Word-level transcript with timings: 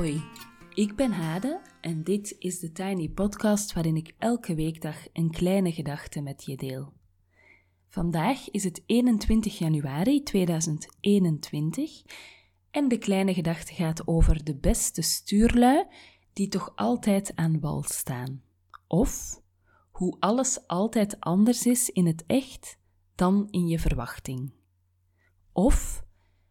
Hoi, 0.00 0.22
ik 0.74 0.96
ben 0.96 1.12
Hade 1.12 1.60
en 1.80 2.02
dit 2.02 2.36
is 2.38 2.58
de 2.58 2.72
Tiny 2.72 3.08
Podcast 3.08 3.72
waarin 3.72 3.96
ik 3.96 4.14
elke 4.18 4.54
weekdag 4.54 4.96
een 5.12 5.30
kleine 5.30 5.72
gedachte 5.72 6.20
met 6.20 6.44
je 6.44 6.56
deel. 6.56 6.92
Vandaag 7.88 8.50
is 8.50 8.64
het 8.64 8.82
21 8.86 9.58
januari 9.58 10.22
2021 10.22 12.02
en 12.70 12.88
de 12.88 12.98
kleine 12.98 13.34
gedachte 13.34 13.74
gaat 13.74 14.06
over 14.06 14.44
de 14.44 14.56
beste 14.56 15.02
stuurlui 15.02 15.86
die 16.32 16.48
toch 16.48 16.72
altijd 16.76 17.36
aan 17.36 17.60
wal 17.60 17.82
staan. 17.82 18.42
Of 18.86 19.40
hoe 19.90 20.16
alles 20.20 20.66
altijd 20.66 21.20
anders 21.20 21.66
is 21.66 21.90
in 21.90 22.06
het 22.06 22.24
echt 22.26 22.78
dan 23.14 23.48
in 23.50 23.66
je 23.66 23.78
verwachting. 23.78 24.52
Of 25.52 26.04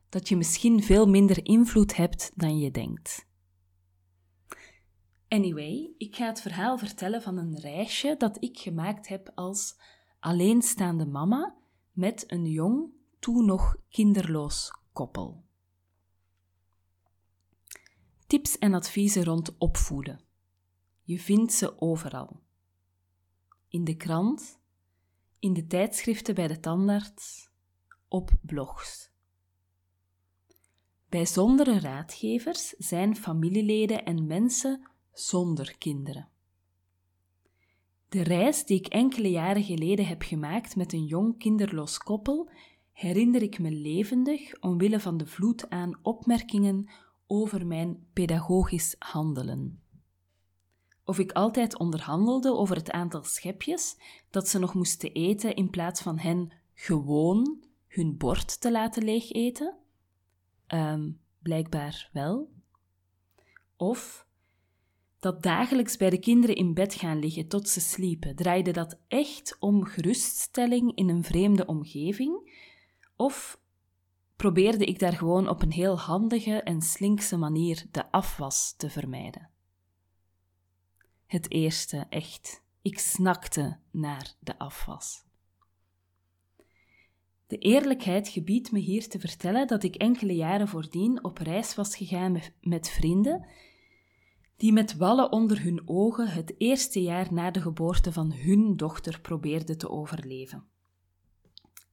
dat 0.09 0.29
je 0.29 0.37
misschien 0.37 0.83
veel 0.83 1.07
minder 1.07 1.45
invloed 1.45 1.95
hebt 1.95 2.31
dan 2.35 2.59
je 2.59 2.71
denkt. 2.71 3.27
Anyway, 5.29 5.89
ik 5.97 6.15
ga 6.15 6.25
het 6.25 6.41
verhaal 6.41 6.77
vertellen 6.77 7.21
van 7.21 7.37
een 7.37 7.59
reisje 7.59 8.15
dat 8.17 8.43
ik 8.43 8.59
gemaakt 8.59 9.07
heb 9.07 9.31
als 9.35 9.79
alleenstaande 10.19 11.05
mama 11.05 11.55
met 11.91 12.31
een 12.31 12.45
jong, 12.45 12.91
toen 13.19 13.45
nog 13.45 13.75
kinderloos 13.89 14.71
koppel. 14.93 15.43
Tips 18.27 18.57
en 18.57 18.73
adviezen 18.73 19.23
rond 19.23 19.57
opvoeden. 19.57 20.21
Je 21.03 21.19
vindt 21.19 21.53
ze 21.53 21.81
overal. 21.81 22.41
In 23.67 23.83
de 23.83 23.95
krant, 23.95 24.59
in 25.39 25.53
de 25.53 25.67
tijdschriften 25.67 26.35
bij 26.35 26.47
de 26.47 26.59
tandarts, 26.59 27.49
op 28.07 28.31
blogs. 28.41 29.11
Bijzondere 31.09 31.79
raadgevers 31.79 32.69
zijn 32.69 33.15
familieleden 33.15 34.05
en 34.05 34.27
mensen 34.27 34.88
zonder 35.19 35.77
kinderen. 35.77 36.29
De 38.09 38.23
reis 38.23 38.65
die 38.65 38.77
ik 38.77 38.87
enkele 38.87 39.29
jaren 39.29 39.63
geleden 39.63 40.05
heb 40.05 40.21
gemaakt 40.21 40.75
met 40.75 40.93
een 40.93 41.05
jong 41.05 41.37
kinderloos 41.37 41.97
koppel 41.97 42.49
herinner 42.91 43.41
ik 43.41 43.59
me 43.59 43.71
levendig 43.71 44.59
omwille 44.59 44.99
van 44.99 45.17
de 45.17 45.25
vloed 45.25 45.69
aan 45.69 45.99
opmerkingen 46.01 46.89
over 47.27 47.67
mijn 47.67 48.07
pedagogisch 48.13 48.95
handelen. 48.99 49.81
Of 51.03 51.19
ik 51.19 51.31
altijd 51.31 51.77
onderhandelde 51.77 52.53
over 52.53 52.75
het 52.75 52.91
aantal 52.91 53.23
schepjes 53.23 53.97
dat 54.29 54.47
ze 54.47 54.59
nog 54.59 54.73
moesten 54.73 55.11
eten 55.11 55.55
in 55.55 55.69
plaats 55.69 56.01
van 56.01 56.19
hen 56.19 56.51
gewoon 56.73 57.63
hun 57.87 58.17
bord 58.17 58.61
te 58.61 58.71
laten 58.71 59.03
leegeten? 59.03 59.75
Um, 60.67 61.19
blijkbaar 61.39 62.09
wel. 62.13 62.51
Of 63.75 64.27
dat 65.19 65.43
dagelijks 65.43 65.97
bij 65.97 66.09
de 66.09 66.19
kinderen 66.19 66.55
in 66.55 66.73
bed 66.73 66.93
gaan 66.93 67.19
liggen 67.19 67.47
tot 67.47 67.69
ze 67.69 67.79
sliepen, 67.79 68.35
draaide 68.35 68.71
dat 68.71 68.99
echt 69.07 69.57
om 69.59 69.83
geruststelling 69.83 70.95
in 70.95 71.09
een 71.09 71.23
vreemde 71.23 71.65
omgeving? 71.65 72.57
Of 73.15 73.59
probeerde 74.35 74.85
ik 74.85 74.99
daar 74.99 75.13
gewoon 75.13 75.49
op 75.49 75.61
een 75.61 75.71
heel 75.71 75.99
handige 75.99 76.61
en 76.61 76.81
slinkse 76.81 77.37
manier 77.37 77.85
de 77.91 78.11
afwas 78.11 78.73
te 78.77 78.89
vermijden? 78.89 79.49
Het 81.25 81.51
eerste, 81.51 82.05
echt. 82.09 82.63
Ik 82.81 82.99
snakte 82.99 83.77
naar 83.91 84.33
de 84.39 84.59
afwas. 84.59 85.27
De 87.47 87.57
eerlijkheid 87.57 88.27
gebiedt 88.27 88.71
me 88.71 88.79
hier 88.79 89.07
te 89.07 89.19
vertellen 89.19 89.67
dat 89.67 89.83
ik 89.83 89.95
enkele 89.95 90.35
jaren 90.35 90.67
voordien 90.67 91.23
op 91.23 91.37
reis 91.37 91.75
was 91.75 91.95
gegaan 91.95 92.41
met 92.61 92.89
vrienden 92.89 93.45
die 94.59 94.73
met 94.73 94.95
wallen 94.95 95.31
onder 95.31 95.61
hun 95.63 95.81
ogen 95.85 96.27
het 96.27 96.53
eerste 96.57 97.01
jaar 97.01 97.33
na 97.33 97.51
de 97.51 97.61
geboorte 97.61 98.11
van 98.11 98.33
hun 98.33 98.77
dochter 98.77 99.21
probeerden 99.21 99.77
te 99.77 99.89
overleven. 99.89 100.67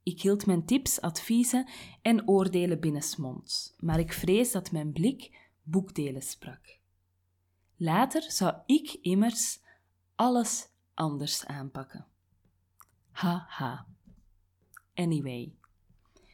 Ik 0.03 0.21
hield 0.23 0.47
mijn 0.47 0.65
tips, 0.65 1.01
adviezen 1.01 1.69
en 2.03 2.29
oordelen 2.29 2.81
binnensmonds, 2.81 3.75
maar 3.79 3.99
ik 3.99 4.13
vrees 4.13 4.53
dat 4.53 4.73
mijn 4.73 4.93
blik 4.93 5.49
boekdelen 5.63 6.23
sprak. 6.23 6.79
Later 7.77 8.23
zou 8.33 8.55
ik 8.67 8.99
immers 9.01 9.61
alles 10.15 10.69
anders 10.95 11.47
aanpakken. 11.47 12.07
Haha. 13.11 13.87
Anyway. 14.95 15.55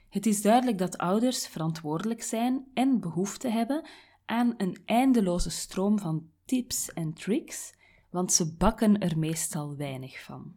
Het 0.09 0.27
is 0.27 0.43
duidelijk 0.43 0.79
dat 0.79 0.99
ouders 0.99 1.47
verantwoordelijk 1.47 2.23
zijn 2.23 2.67
en 2.75 3.01
behoefte 3.01 3.49
hebben 3.49 3.89
aan 4.33 4.55
een 4.57 4.77
eindeloze 4.85 5.51
stroom 5.51 5.99
van 5.99 6.31
tips 6.45 6.93
en 6.93 7.13
tricks, 7.13 7.75
want 8.11 8.33
ze 8.33 8.57
bakken 8.57 8.99
er 8.99 9.19
meestal 9.19 9.77
weinig 9.77 10.23
van. 10.23 10.55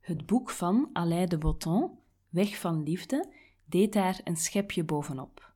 Het 0.00 0.26
boek 0.26 0.50
van 0.50 0.90
Alain 0.92 1.28
de 1.28 1.38
Botton, 1.38 1.90
Weg 2.28 2.58
van 2.58 2.82
Liefde, 2.82 3.32
deed 3.64 3.92
daar 3.92 4.20
een 4.24 4.36
schepje 4.36 4.84
bovenop. 4.84 5.52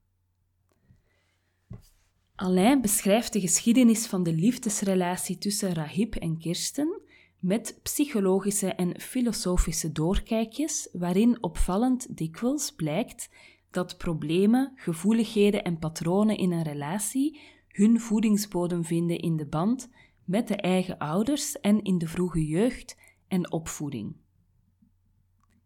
Alain 2.34 2.80
beschrijft 2.80 3.32
de 3.32 3.40
geschiedenis 3.40 4.06
van 4.06 4.22
de 4.22 4.32
liefdesrelatie 4.32 5.38
tussen 5.38 5.74
Rahib 5.74 6.14
en 6.14 6.38
Kirsten 6.38 7.00
met 7.38 7.78
psychologische 7.82 8.72
en 8.72 9.00
filosofische 9.00 9.92
doorkijkjes, 9.92 10.88
waarin 10.92 11.42
opvallend 11.42 12.16
dikwijls 12.16 12.72
blijkt 12.72 13.28
dat 13.76 13.96
problemen, 13.96 14.72
gevoeligheden 14.76 15.64
en 15.64 15.78
patronen 15.78 16.36
in 16.36 16.52
een 16.52 16.62
relatie 16.62 17.40
hun 17.68 18.00
voedingsbodem 18.00 18.84
vinden 18.84 19.18
in 19.18 19.36
de 19.36 19.46
band 19.46 19.88
met 20.24 20.48
de 20.48 20.56
eigen 20.56 20.98
ouders 20.98 21.60
en 21.60 21.82
in 21.82 21.98
de 21.98 22.08
vroege 22.08 22.46
jeugd 22.46 22.96
en 23.28 23.52
opvoeding. 23.52 24.16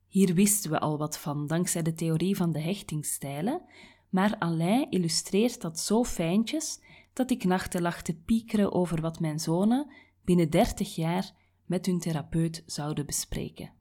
Hier 0.09 0.35
wisten 0.35 0.71
we 0.71 0.79
al 0.79 0.99
wat 0.99 1.19
van 1.19 1.47
dankzij 1.47 1.83
de 1.83 1.95
theorie 1.95 2.37
van 2.37 2.53
de 2.53 2.61
hechtingstijlen, 2.61 3.63
maar 4.09 4.37
Alain 4.39 4.91
illustreert 4.91 5.61
dat 5.61 5.79
zo 5.79 6.05
fijntjes 6.05 6.81
dat 7.13 7.31
ik 7.31 7.45
nachten 7.45 7.83
lag 7.83 8.03
te 8.03 8.15
piekeren 8.15 8.73
over 8.73 9.01
wat 9.01 9.21
mijn 9.21 9.39
zonen 9.39 9.93
binnen 10.25 10.51
dertig 10.51 10.95
jaar 10.95 11.33
met 11.65 11.87
hun 11.87 11.99
therapeut 11.99 12.63
zouden 12.67 13.07
bespreken 13.07 13.79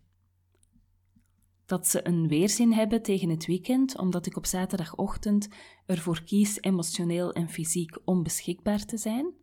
dat 1.69 1.87
ze 1.87 2.07
een 2.07 2.27
weerzin 2.27 2.73
hebben 2.73 3.01
tegen 3.01 3.29
het 3.29 3.45
weekend, 3.45 3.97
omdat 3.97 4.25
ik 4.25 4.37
op 4.37 4.45
zaterdagochtend 4.45 5.47
ervoor 5.85 6.23
kies 6.23 6.61
emotioneel 6.61 7.31
en 7.31 7.49
fysiek 7.49 7.97
onbeschikbaar 8.05 8.85
te 8.85 8.97
zijn. 8.97 9.33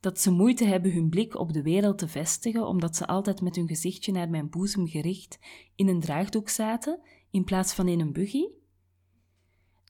Dat 0.00 0.20
ze 0.20 0.30
moeite 0.30 0.64
hebben 0.64 0.92
hun 0.92 1.08
blik 1.08 1.38
op 1.38 1.52
de 1.52 1.62
wereld 1.62 1.98
te 1.98 2.08
vestigen, 2.08 2.66
omdat 2.66 2.96
ze 2.96 3.06
altijd 3.06 3.40
met 3.40 3.56
hun 3.56 3.68
gezichtje 3.68 4.12
naar 4.12 4.30
mijn 4.30 4.50
boezem 4.50 4.86
gericht 4.86 5.38
in 5.74 5.88
een 5.88 6.00
draagdoek 6.00 6.48
zaten, 6.48 7.00
in 7.30 7.44
plaats 7.44 7.74
van 7.74 7.88
in 7.88 8.00
een 8.00 8.12
buggy. 8.12 8.44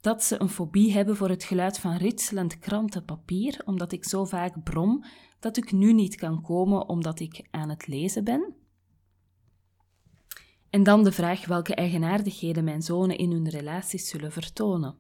Dat 0.01 0.25
ze 0.25 0.41
een 0.41 0.49
fobie 0.49 0.93
hebben 0.93 1.17
voor 1.17 1.29
het 1.29 1.45
geluid 1.45 1.79
van 1.79 1.97
ritselend 1.97 2.59
krantenpapier, 2.59 3.63
omdat 3.65 3.93
ik 3.93 4.05
zo 4.05 4.25
vaak 4.25 4.63
brom 4.63 5.05
dat 5.41 5.57
ik 5.57 5.73
nu 5.73 5.93
niet 5.93 6.17
kan 6.17 6.43
komen 6.43 6.89
omdat 6.89 7.21
ik 7.21 7.49
aan 7.51 7.69
het 7.69 7.87
lezen 7.87 8.25
ben. 8.25 8.55
En 10.71 10.83
dan 10.83 11.05
de 11.05 11.13
vraag 11.13 11.47
welke 11.47 11.75
eigenaardigheden 11.75 12.65
mijn 12.65 12.83
zonen 12.83 13.19
in 13.19 13.31
hun 13.31 13.49
relaties 13.49 14.09
zullen 14.09 14.33
vertonen. 14.33 14.97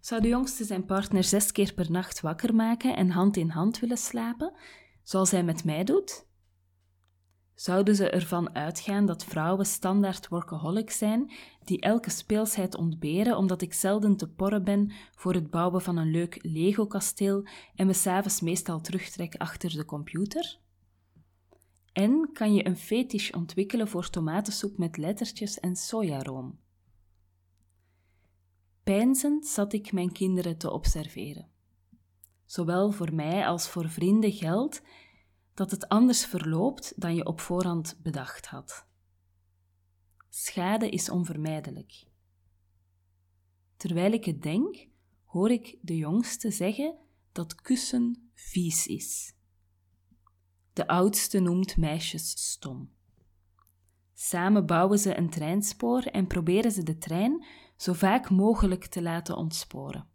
Zou 0.00 0.20
de 0.20 0.28
jongste 0.28 0.64
zijn 0.64 0.84
partner 0.84 1.24
zes 1.24 1.52
keer 1.52 1.74
per 1.74 1.90
nacht 1.90 2.20
wakker 2.20 2.54
maken 2.54 2.96
en 2.96 3.10
hand 3.10 3.36
in 3.36 3.48
hand 3.48 3.78
willen 3.78 3.96
slapen, 3.96 4.52
zoals 5.02 5.30
hij 5.30 5.42
met 5.42 5.64
mij 5.64 5.84
doet? 5.84 6.26
Zouden 7.54 7.96
ze 7.96 8.10
ervan 8.10 8.54
uitgaan 8.54 9.06
dat 9.06 9.24
vrouwen 9.24 9.66
standaard 9.66 10.28
workaholics 10.28 10.98
zijn, 10.98 11.32
die 11.64 11.80
elke 11.80 12.10
speelsheid 12.10 12.76
ontberen 12.76 13.36
omdat 13.36 13.62
ik 13.62 13.72
zelden 13.72 14.16
te 14.16 14.28
porren 14.28 14.64
ben 14.64 14.92
voor 15.14 15.34
het 15.34 15.50
bouwen 15.50 15.82
van 15.82 15.96
een 15.96 16.10
leuk 16.10 16.38
Lego-kasteel 16.42 17.46
en 17.74 17.86
me 17.86 17.92
s'avonds 17.92 18.40
meestal 18.40 18.80
terugtrek 18.80 19.34
achter 19.34 19.70
de 19.70 19.84
computer? 19.84 20.58
En 21.98 22.32
kan 22.32 22.54
je 22.54 22.66
een 22.66 22.76
fetish 22.76 23.30
ontwikkelen 23.30 23.88
voor 23.88 24.10
tomatensoep 24.10 24.78
met 24.78 24.96
lettertjes 24.96 25.60
en 25.60 25.76
sojaroom. 25.76 26.58
Pijnzend 28.82 29.46
zat 29.46 29.72
ik 29.72 29.92
mijn 29.92 30.12
kinderen 30.12 30.58
te 30.58 30.70
observeren. 30.70 31.48
Zowel 32.44 32.90
voor 32.90 33.14
mij 33.14 33.46
als 33.46 33.68
voor 33.68 33.88
vrienden 33.88 34.32
geldt 34.32 34.82
dat 35.54 35.70
het 35.70 35.88
anders 35.88 36.26
verloopt 36.26 36.92
dan 36.96 37.14
je 37.14 37.26
op 37.26 37.40
voorhand 37.40 37.98
bedacht 38.02 38.46
had. 38.46 38.86
Schade 40.28 40.88
is 40.88 41.10
onvermijdelijk. 41.10 42.06
Terwijl 43.76 44.12
ik 44.12 44.24
het 44.24 44.42
denk, 44.42 44.88
hoor 45.24 45.50
ik 45.50 45.78
de 45.80 45.96
jongste 45.96 46.50
zeggen 46.50 46.98
dat 47.32 47.54
kussen 47.54 48.30
vies 48.34 48.86
is. 48.86 49.36
De 50.78 50.86
oudste 50.86 51.40
noemt 51.40 51.76
meisjes 51.76 52.30
stom. 52.30 52.90
Samen 54.14 54.66
bouwen 54.66 54.98
ze 54.98 55.16
een 55.16 55.30
treinspoor 55.30 56.02
en 56.02 56.26
proberen 56.26 56.70
ze 56.70 56.82
de 56.82 56.98
trein 56.98 57.44
zo 57.76 57.92
vaak 57.92 58.30
mogelijk 58.30 58.86
te 58.86 59.02
laten 59.02 59.36
ontsporen. 59.36 60.08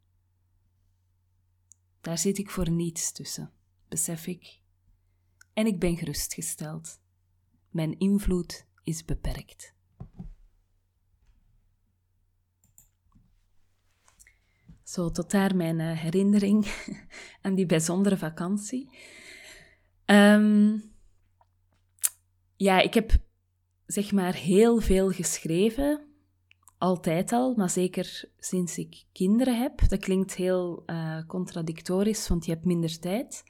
Daar 2.01 2.18
zit 2.18 2.38
ik 2.38 2.50
voor 2.50 2.69
niets 2.69 3.12
tussen, 3.12 3.51
besef 3.88 4.27
ik. 4.27 4.60
En 5.54 5.65
ik 5.65 5.80
ben 5.80 5.98
gerustgesteld. 5.98 7.01
Mijn 7.69 8.00
invloed 8.00 8.68
is 8.83 9.06
beperkt. 9.06 9.75
Zo 14.83 15.12
tot 15.12 15.31
daar 15.31 15.56
mijn 15.56 15.80
uh, 15.80 16.00
herinnering 16.00 16.65
aan 17.42 17.56
die 17.56 17.65
bijzondere 17.65 18.18
vakantie. 18.18 18.89
Um, 20.13 20.83
ja, 22.56 22.80
ik 22.80 22.94
heb 22.94 23.12
zeg 23.86 24.12
maar 24.12 24.33
heel 24.33 24.80
veel 24.80 25.10
geschreven. 25.10 26.07
Altijd 26.77 27.31
al, 27.31 27.56
maar 27.56 27.69
zeker 27.69 28.30
sinds 28.38 28.77
ik 28.77 29.04
kinderen 29.12 29.62
heb. 29.62 29.89
Dat 29.89 30.00
klinkt 30.00 30.36
heel 30.36 30.83
uh, 30.86 31.25
contradictorisch, 31.27 32.27
want 32.27 32.45
je 32.45 32.51
hebt 32.51 32.65
minder 32.65 33.00
tijd. 33.00 33.44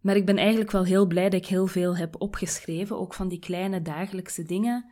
Maar 0.00 0.16
ik 0.16 0.26
ben 0.26 0.36
eigenlijk 0.36 0.70
wel 0.70 0.84
heel 0.84 1.06
blij 1.06 1.30
dat 1.30 1.40
ik 1.40 1.46
heel 1.46 1.66
veel 1.66 1.96
heb 1.96 2.20
opgeschreven, 2.20 2.98
ook 2.98 3.14
van 3.14 3.28
die 3.28 3.38
kleine 3.38 3.82
dagelijkse 3.82 4.42
dingen. 4.42 4.90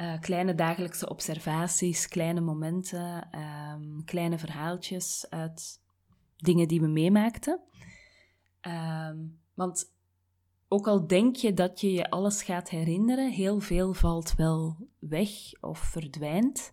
Uh, 0.00 0.20
kleine 0.20 0.54
dagelijkse 0.54 1.08
observaties, 1.08 2.08
kleine 2.08 2.40
momenten, 2.40 3.28
um, 3.72 4.04
kleine 4.04 4.38
verhaaltjes 4.38 5.26
uit 5.30 5.80
dingen 6.36 6.68
die 6.68 6.80
we 6.80 6.88
meemaakten. 6.88 7.60
Um, 9.08 9.40
want 9.54 9.92
ook 10.72 10.86
al 10.86 11.06
denk 11.06 11.36
je 11.36 11.54
dat 11.54 11.80
je 11.80 11.92
je 11.92 12.10
alles 12.10 12.42
gaat 12.42 12.68
herinneren, 12.68 13.30
heel 13.30 13.60
veel 13.60 13.94
valt 13.94 14.34
wel 14.34 14.76
weg 14.98 15.30
of 15.60 15.78
verdwijnt. 15.78 16.72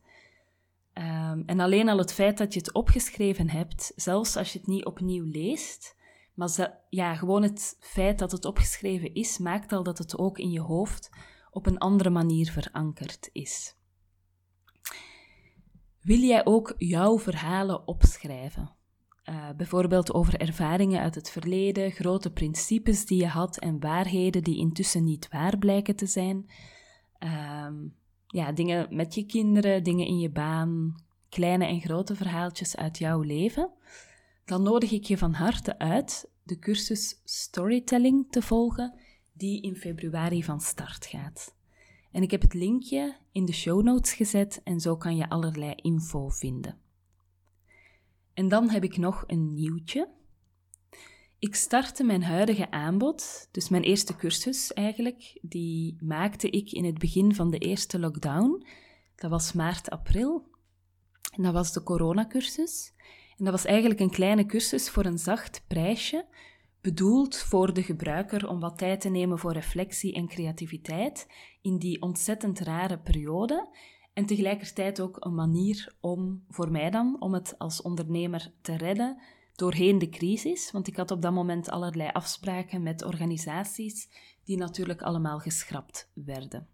Um, 0.93 1.43
en 1.45 1.59
alleen 1.59 1.89
al 1.89 1.97
het 1.97 2.13
feit 2.13 2.37
dat 2.37 2.53
je 2.53 2.59
het 2.59 2.73
opgeschreven 2.73 3.49
hebt, 3.49 3.91
zelfs 3.95 4.35
als 4.35 4.53
je 4.53 4.59
het 4.59 4.67
niet 4.67 4.85
opnieuw 4.85 5.25
leest, 5.25 5.95
maar 6.33 6.79
ja, 6.89 7.15
gewoon 7.15 7.43
het 7.43 7.77
feit 7.79 8.19
dat 8.19 8.31
het 8.31 8.45
opgeschreven 8.45 9.13
is, 9.13 9.37
maakt 9.37 9.71
al 9.71 9.83
dat 9.83 9.97
het 9.97 10.17
ook 10.17 10.37
in 10.37 10.51
je 10.51 10.61
hoofd 10.61 11.09
op 11.51 11.65
een 11.65 11.77
andere 11.77 12.09
manier 12.09 12.51
verankerd 12.51 13.29
is. 13.31 13.75
Wil 16.01 16.19
jij 16.19 16.45
ook 16.45 16.73
jouw 16.77 17.19
verhalen 17.19 17.87
opschrijven? 17.87 18.78
Uh, 19.29 19.49
bijvoorbeeld 19.57 20.13
over 20.13 20.39
ervaringen 20.39 21.01
uit 21.01 21.15
het 21.15 21.29
verleden, 21.29 21.91
grote 21.91 22.31
principes 22.31 23.05
die 23.05 23.19
je 23.19 23.27
had 23.27 23.57
en 23.57 23.79
waarheden 23.79 24.43
die 24.43 24.57
intussen 24.57 25.03
niet 25.03 25.27
waar 25.31 25.57
blijken 25.57 25.95
te 25.95 26.05
zijn. 26.05 26.49
Uh, 27.19 27.67
ja, 28.27 28.51
dingen 28.51 28.95
met 28.95 29.15
je 29.15 29.25
kinderen, 29.25 29.83
dingen 29.83 30.07
in 30.07 30.19
je 30.19 30.29
baan, 30.29 30.95
kleine 31.29 31.65
en 31.65 31.81
grote 31.81 32.15
verhaaltjes 32.15 32.75
uit 32.75 32.97
jouw 32.97 33.21
leven. 33.21 33.71
Dan 34.45 34.63
nodig 34.63 34.91
ik 34.91 35.03
je 35.03 35.17
van 35.17 35.33
harte 35.33 35.79
uit 35.79 36.29
de 36.43 36.59
cursus 36.59 37.21
Storytelling 37.23 38.31
te 38.31 38.41
volgen, 38.41 38.99
die 39.33 39.61
in 39.61 39.75
februari 39.75 40.43
van 40.43 40.59
start 40.59 41.05
gaat. 41.05 41.55
En 42.11 42.21
ik 42.21 42.31
heb 42.31 42.41
het 42.41 42.53
linkje 42.53 43.15
in 43.31 43.45
de 43.45 43.53
show 43.53 43.83
notes 43.83 44.13
gezet 44.13 44.61
en 44.63 44.79
zo 44.79 44.97
kan 44.97 45.15
je 45.15 45.29
allerlei 45.29 45.73
info 45.75 46.29
vinden. 46.29 46.88
En 48.33 48.47
dan 48.47 48.69
heb 48.69 48.83
ik 48.83 48.97
nog 48.97 49.23
een 49.27 49.53
nieuwtje. 49.53 50.09
Ik 51.39 51.55
startte 51.55 52.03
mijn 52.03 52.23
huidige 52.23 52.71
aanbod, 52.71 53.47
dus 53.51 53.69
mijn 53.69 53.83
eerste 53.83 54.15
cursus 54.15 54.73
eigenlijk, 54.73 55.39
die 55.41 55.97
maakte 55.99 56.49
ik 56.49 56.71
in 56.71 56.85
het 56.85 56.97
begin 56.97 57.35
van 57.35 57.51
de 57.51 57.57
eerste 57.57 57.99
lockdown. 57.99 58.65
Dat 59.15 59.29
was 59.29 59.53
maart, 59.53 59.89
april. 59.89 60.47
En 61.35 61.43
dat 61.43 61.53
was 61.53 61.73
de 61.73 61.83
coronacursus. 61.83 62.93
En 63.37 63.45
dat 63.45 63.53
was 63.53 63.65
eigenlijk 63.65 63.99
een 63.99 64.09
kleine 64.09 64.45
cursus 64.45 64.89
voor 64.89 65.05
een 65.05 65.17
zacht 65.17 65.63
prijsje, 65.67 66.25
bedoeld 66.81 67.37
voor 67.37 67.73
de 67.73 67.83
gebruiker 67.83 68.47
om 68.47 68.59
wat 68.59 68.77
tijd 68.77 69.01
te 69.01 69.09
nemen 69.09 69.39
voor 69.39 69.53
reflectie 69.53 70.13
en 70.13 70.27
creativiteit 70.27 71.27
in 71.61 71.77
die 71.77 72.01
ontzettend 72.01 72.59
rare 72.59 72.99
periode. 72.99 73.69
En 74.19 74.25
tegelijkertijd 74.25 75.01
ook 75.01 75.17
een 75.19 75.35
manier 75.35 75.93
om, 75.99 76.43
voor 76.49 76.71
mij 76.71 76.89
dan, 76.89 77.15
om 77.19 77.33
het 77.33 77.55
als 77.57 77.81
ondernemer 77.81 78.51
te 78.61 78.77
redden 78.77 79.17
doorheen 79.55 79.99
de 79.99 80.09
crisis. 80.09 80.71
Want 80.71 80.87
ik 80.87 80.95
had 80.95 81.11
op 81.11 81.21
dat 81.21 81.33
moment 81.33 81.69
allerlei 81.69 82.09
afspraken 82.13 82.83
met 82.83 83.03
organisaties 83.03 84.09
die 84.43 84.57
natuurlijk 84.57 85.01
allemaal 85.01 85.39
geschrapt 85.39 86.11
werden. 86.13 86.67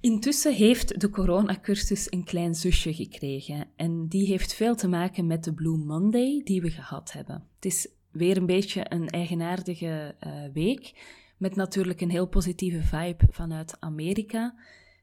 Intussen 0.00 0.54
heeft 0.54 1.00
de 1.00 1.10
coronacursus 1.10 2.12
een 2.12 2.24
klein 2.24 2.54
zusje 2.54 2.94
gekregen 2.94 3.68
en 3.76 4.08
die 4.08 4.26
heeft 4.26 4.54
veel 4.54 4.74
te 4.74 4.88
maken 4.88 5.26
met 5.26 5.44
de 5.44 5.54
Blue 5.54 5.78
Monday 5.78 6.40
die 6.44 6.62
we 6.62 6.70
gehad 6.70 7.12
hebben. 7.12 7.48
Het 7.54 7.64
is 7.64 7.88
weer 8.10 8.36
een 8.36 8.46
beetje 8.46 8.86
een 8.88 9.08
eigenaardige 9.08 10.14
uh, 10.26 10.44
week, 10.52 10.92
met 11.36 11.56
natuurlijk 11.56 12.00
een 12.00 12.10
heel 12.10 12.28
positieve 12.28 12.82
vibe 12.82 13.26
vanuit 13.30 13.80
Amerika. 13.80 14.54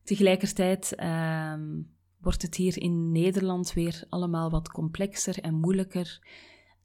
Tegelijkertijd 0.10 1.04
um, 1.04 1.90
wordt 2.18 2.42
het 2.42 2.56
hier 2.56 2.82
in 2.82 3.12
Nederland 3.12 3.74
weer 3.74 4.04
allemaal 4.10 4.50
wat 4.50 4.72
complexer 4.72 5.40
en 5.40 5.54
moeilijker. 5.54 6.20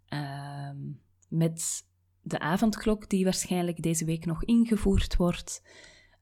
Um, 0.09 1.01
met 1.29 1.87
de 2.21 2.39
avondklok 2.39 3.09
die 3.09 3.25
waarschijnlijk 3.25 3.83
deze 3.83 4.05
week 4.05 4.27
nog 4.27 4.45
ingevoerd 4.45 5.17
wordt. 5.17 5.63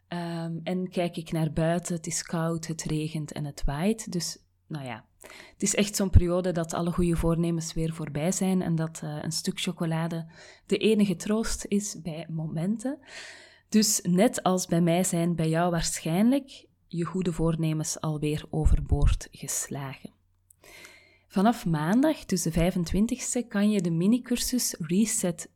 Um, 0.08 0.60
en 0.62 0.88
kijk 0.88 1.16
ik 1.16 1.32
naar 1.32 1.52
buiten, 1.52 1.94
het 1.94 2.06
is 2.06 2.22
koud, 2.22 2.66
het 2.66 2.82
regent 2.82 3.32
en 3.32 3.44
het 3.44 3.62
waait. 3.64 4.12
Dus 4.12 4.38
nou 4.66 4.84
ja, 4.84 5.06
het 5.52 5.62
is 5.62 5.74
echt 5.74 5.96
zo'n 5.96 6.10
periode 6.10 6.52
dat 6.52 6.72
alle 6.72 6.92
goede 6.92 7.16
voornemens 7.16 7.72
weer 7.72 7.94
voorbij 7.94 8.32
zijn 8.32 8.62
en 8.62 8.74
dat 8.74 9.00
uh, 9.04 9.18
een 9.22 9.32
stuk 9.32 9.60
chocolade 9.60 10.30
de 10.66 10.76
enige 10.76 11.16
troost 11.16 11.64
is 11.68 12.00
bij 12.02 12.26
momenten. 12.30 12.98
Dus 13.68 14.00
net 14.02 14.42
als 14.42 14.66
bij 14.66 14.80
mij 14.80 15.04
zijn 15.04 15.34
bij 15.34 15.48
jou 15.48 15.70
waarschijnlijk 15.70 16.70
je 16.96 17.04
goede 17.04 17.32
voornemens 17.32 18.00
alweer 18.00 18.44
overboord 18.50 19.28
geslagen. 19.30 20.10
Vanaf 21.26 21.66
maandag, 21.66 22.24
dus 22.24 22.42
de 22.42 22.72
25e, 22.72 23.48
kan 23.48 23.70
je 23.70 23.80
de 23.80 23.90
minicursus 23.90 24.74
Reset 24.78 25.50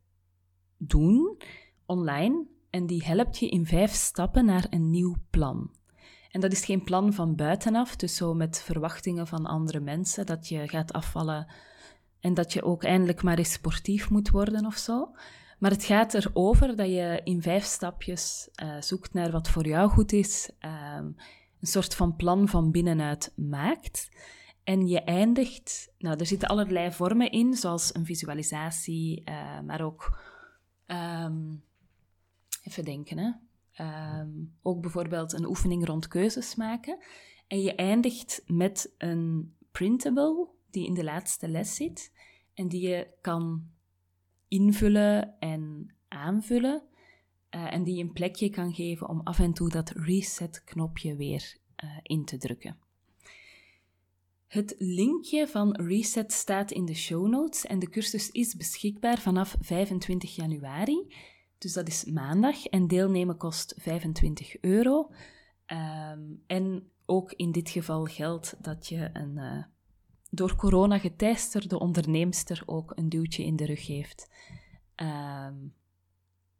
doen 0.77 1.37
online 1.85 2.45
en 2.69 2.85
die 2.85 3.03
helpt 3.03 3.37
je 3.37 3.49
in 3.49 3.65
vijf 3.65 3.91
stappen 3.91 4.45
naar 4.45 4.67
een 4.69 4.89
nieuw 4.89 5.15
plan. 5.29 5.71
En 6.31 6.41
dat 6.41 6.51
is 6.51 6.65
geen 6.65 6.83
plan 6.83 7.13
van 7.13 7.35
buitenaf, 7.35 7.95
dus 7.95 8.15
zo 8.15 8.33
met 8.33 8.61
verwachtingen 8.61 9.27
van 9.27 9.45
andere 9.45 9.79
mensen, 9.79 10.25
dat 10.25 10.47
je 10.47 10.67
gaat 10.67 10.93
afvallen 10.93 11.47
en 12.19 12.33
dat 12.33 12.53
je 12.53 12.63
ook 12.63 12.83
eindelijk 12.83 13.23
maar 13.23 13.37
eens 13.37 13.51
sportief 13.51 14.09
moet 14.09 14.29
worden 14.29 14.65
of 14.65 14.75
zo. 14.75 15.11
Maar 15.57 15.71
het 15.71 15.83
gaat 15.83 16.13
erover 16.13 16.75
dat 16.75 16.87
je 16.87 17.21
in 17.23 17.41
vijf 17.41 17.63
stapjes 17.63 18.49
uh, 18.63 18.81
zoekt 18.81 19.13
naar 19.13 19.31
wat 19.31 19.49
voor 19.49 19.67
jou 19.67 19.89
goed 19.89 20.11
is, 20.11 20.51
um, 20.59 21.15
een 21.59 21.67
soort 21.67 21.95
van 21.95 22.15
plan 22.15 22.47
van 22.47 22.71
binnenuit 22.71 23.33
maakt. 23.35 24.09
En 24.63 24.87
je 24.87 25.01
eindigt, 25.01 25.93
nou, 25.97 26.17
er 26.17 26.25
zitten 26.25 26.47
allerlei 26.49 26.91
vormen 26.91 27.31
in, 27.31 27.53
zoals 27.53 27.95
een 27.95 28.05
visualisatie, 28.05 29.23
uh, 29.25 29.59
maar 29.59 29.81
ook, 29.81 30.19
um, 30.87 31.63
even 32.63 32.85
denken, 32.85 33.17
hè. 33.17 33.31
Um, 34.19 34.55
ook 34.61 34.81
bijvoorbeeld 34.81 35.33
een 35.33 35.45
oefening 35.45 35.85
rond 35.85 36.07
keuzes 36.07 36.55
maken. 36.55 36.97
En 37.47 37.61
je 37.61 37.75
eindigt 37.75 38.43
met 38.45 38.93
een 38.97 39.53
printable 39.71 40.47
die 40.71 40.85
in 40.85 40.93
de 40.93 41.03
laatste 41.03 41.47
les 41.47 41.75
zit 41.75 42.11
en 42.53 42.67
die 42.67 42.87
je 42.87 43.13
kan 43.21 43.69
invullen 44.47 45.39
en 45.39 45.93
aanvullen. 46.07 46.83
Uh, 47.55 47.73
en 47.73 47.83
die 47.83 48.03
een 48.03 48.13
plekje 48.13 48.49
kan 48.49 48.73
geven 48.73 49.09
om 49.09 49.21
af 49.23 49.39
en 49.39 49.53
toe 49.53 49.69
dat 49.69 49.89
reset-knopje 49.89 51.15
weer 51.15 51.57
uh, 51.83 51.97
in 52.03 52.25
te 52.25 52.37
drukken. 52.37 52.77
Het 54.47 54.75
linkje 54.77 55.47
van 55.47 55.75
Reset 55.75 56.31
staat 56.31 56.71
in 56.71 56.85
de 56.85 56.93
show 56.93 57.27
notes 57.27 57.65
en 57.65 57.79
de 57.79 57.89
cursus 57.89 58.31
is 58.31 58.55
beschikbaar 58.55 59.19
vanaf 59.19 59.55
25 59.59 60.35
januari. 60.35 61.13
Dus 61.57 61.73
dat 61.73 61.87
is 61.87 62.05
maandag 62.05 62.65
en 62.65 62.87
deelnemen 62.87 63.37
kost 63.37 63.73
25 63.77 64.61
euro. 64.61 65.11
Um, 65.67 66.43
en 66.47 66.91
ook 67.05 67.31
in 67.31 67.51
dit 67.51 67.69
geval 67.69 68.05
geldt 68.05 68.55
dat 68.61 68.87
je 68.87 69.09
een 69.13 69.37
uh, 69.37 69.63
door 70.29 70.55
corona 70.55 70.99
geteisterde 70.99 71.79
onderneemster 71.79 72.63
ook 72.65 72.91
een 72.95 73.09
duwtje 73.09 73.43
in 73.43 73.55
de 73.55 73.65
rug 73.65 73.87
heeft 73.87 74.29
um, 74.95 75.73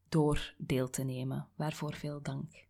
door 0.09 0.53
deel 0.57 0.89
te 0.89 1.03
nemen. 1.03 1.47
Waarvoor 1.55 1.93
veel 1.93 2.21
dank. 2.21 2.65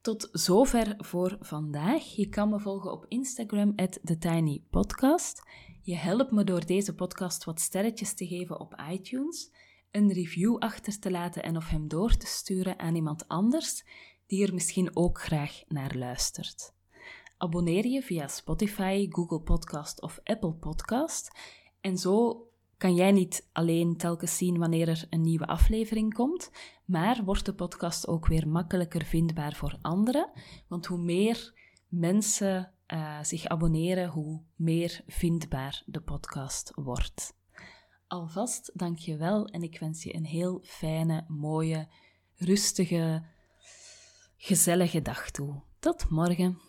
Tot 0.00 0.28
zover 0.32 0.94
voor 0.98 1.36
vandaag. 1.40 2.14
Je 2.14 2.28
kan 2.28 2.48
me 2.48 2.60
volgen 2.60 2.92
op 2.92 3.04
Instagram, 3.08 3.74
TheTinyPodcast. 3.74 5.42
Je 5.82 5.96
helpt 5.96 6.30
me 6.30 6.44
door 6.44 6.66
deze 6.66 6.94
podcast 6.94 7.44
wat 7.44 7.60
sterretjes 7.60 8.14
te 8.14 8.26
geven 8.26 8.60
op 8.60 8.82
iTunes 8.90 9.50
een 9.90 10.12
review 10.12 10.58
achter 10.58 10.98
te 10.98 11.10
laten 11.10 11.42
en 11.42 11.56
of 11.56 11.68
hem 11.68 11.88
door 11.88 12.16
te 12.16 12.26
sturen 12.26 12.78
aan 12.78 12.94
iemand 12.94 13.28
anders 13.28 13.84
die 14.26 14.46
er 14.46 14.54
misschien 14.54 14.96
ook 14.96 15.20
graag 15.20 15.62
naar 15.68 15.96
luistert. 15.96 16.74
Abonneer 17.38 17.86
je 17.86 18.02
via 18.02 18.28
Spotify, 18.28 19.06
Google 19.10 19.40
Podcast 19.40 20.02
of 20.02 20.20
Apple 20.24 20.52
Podcast 20.52 21.38
En 21.80 21.98
zo 21.98 22.46
kan 22.76 22.94
jij 22.94 23.12
niet 23.12 23.48
alleen 23.52 23.96
telkens 23.96 24.36
zien 24.36 24.58
wanneer 24.58 24.88
er 24.88 25.06
een 25.10 25.20
nieuwe 25.20 25.46
aflevering 25.46 26.14
komt, 26.14 26.50
maar 26.84 27.24
wordt 27.24 27.44
de 27.44 27.54
podcast 27.54 28.06
ook 28.06 28.26
weer 28.26 28.48
makkelijker 28.48 29.04
vindbaar 29.04 29.54
voor 29.54 29.78
anderen. 29.82 30.30
Want 30.68 30.86
hoe 30.86 30.98
meer 30.98 31.52
mensen 31.88 32.72
uh, 32.88 33.22
zich 33.22 33.46
abonneren, 33.46 34.08
hoe 34.08 34.40
meer 34.54 35.00
vindbaar 35.06 35.82
de 35.86 36.00
podcast 36.00 36.72
wordt. 36.74 37.34
Alvast 38.06 38.70
dank 38.74 38.98
je 38.98 39.16
wel 39.16 39.46
en 39.46 39.62
ik 39.62 39.78
wens 39.78 40.02
je 40.02 40.14
een 40.14 40.26
heel 40.26 40.60
fijne, 40.62 41.24
mooie, 41.28 41.88
rustige, 42.36 43.24
gezellige 44.36 45.02
dag 45.02 45.30
toe. 45.30 45.62
Tot 45.78 46.10
morgen. 46.10 46.65